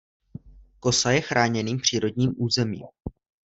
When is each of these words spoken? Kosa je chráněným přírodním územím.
Kosa 0.79 1.11
je 1.11 1.21
chráněným 1.21 1.77
přírodním 1.79 2.33
územím. 2.37 2.83